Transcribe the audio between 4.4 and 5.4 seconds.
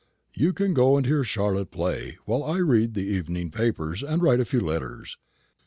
few letters.